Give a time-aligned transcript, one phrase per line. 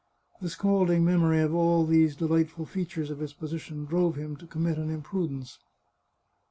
[0.41, 4.79] The scalding memory of all these delightful features of his position drove him to commit
[4.79, 5.59] an imprudence.